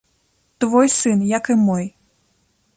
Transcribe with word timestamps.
Твой 0.61 0.89
сын, 0.99 1.19
як 1.37 1.53
і 1.55 1.59
мой. 1.69 1.85